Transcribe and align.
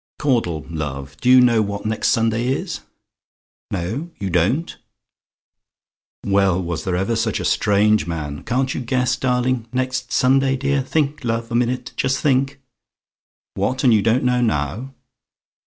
"Caudle, 0.17 0.65
love, 0.67 1.15
do 1.21 1.29
you 1.29 1.39
know 1.41 1.61
what 1.61 1.85
next 1.85 2.07
Sunday 2.07 2.47
is? 2.47 2.79
"NO! 3.69 4.09
YOU 4.17 4.31
DON'T? 4.31 4.77
"Well, 6.25 6.59
was 6.59 6.85
there 6.85 6.95
ever 6.95 7.15
such 7.15 7.39
a 7.39 7.45
strange 7.45 8.07
man! 8.07 8.41
Can't 8.43 8.73
you 8.73 8.81
guess, 8.81 9.15
darling? 9.15 9.67
Next 9.71 10.11
Sunday, 10.11 10.55
dear? 10.55 10.81
Think, 10.81 11.23
love, 11.23 11.51
a 11.51 11.55
minute 11.55 11.93
just 11.97 12.17
think. 12.19 12.59
"WHAT! 13.53 13.83
AND 13.83 13.93
YOU 13.93 14.01
DON'T 14.01 14.23
KNOW 14.23 14.41
NOW? 14.41 14.93